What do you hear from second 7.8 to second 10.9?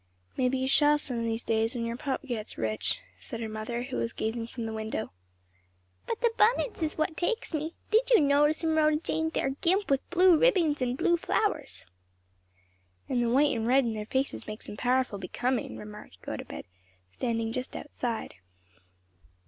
Did you notice 'em, Rhoda Jane? they're gimp with blue ribbings